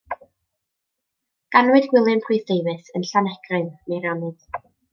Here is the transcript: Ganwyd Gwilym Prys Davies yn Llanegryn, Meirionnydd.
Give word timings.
Ganwyd 1.55 1.85
Gwilym 1.91 2.23
Prys 2.29 2.43
Davies 2.49 2.89
yn 3.01 3.07
Llanegryn, 3.11 3.69
Meirionnydd. 3.93 4.53